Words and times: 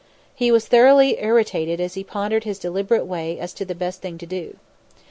He 0.33 0.51
was 0.51 0.65
thoroughly 0.67 1.19
irritated 1.21 1.79
as 1.79 1.93
he 1.93 2.03
pondered 2.03 2.41
in 2.41 2.49
his 2.49 2.57
deliberate 2.57 3.05
way 3.05 3.37
as 3.37 3.53
to 3.53 3.65
the 3.65 3.75
best 3.75 4.01
thing 4.01 4.17
to 4.17 4.25
do. 4.25 4.55